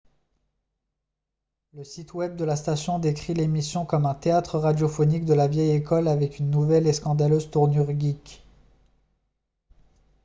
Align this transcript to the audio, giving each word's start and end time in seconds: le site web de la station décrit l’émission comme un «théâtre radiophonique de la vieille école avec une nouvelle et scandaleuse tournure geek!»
le 1.75 1.83
site 1.83 2.15
web 2.15 2.35
de 2.35 2.43
la 2.43 2.55
station 2.55 2.97
décrit 2.97 3.35
l’émission 3.35 3.85
comme 3.85 4.07
un 4.07 4.15
«théâtre 4.15 4.57
radiophonique 4.57 5.25
de 5.25 5.35
la 5.35 5.47
vieille 5.47 5.75
école 5.75 6.07
avec 6.07 6.39
une 6.39 6.49
nouvelle 6.49 6.87
et 6.87 6.93
scandaleuse 6.93 7.51
tournure 7.51 7.91
geek!» 7.91 8.41